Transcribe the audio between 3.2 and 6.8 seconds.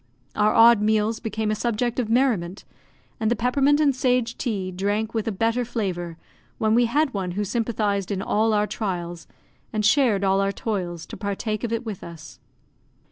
the peppermint and sage tea drank with a better flavour when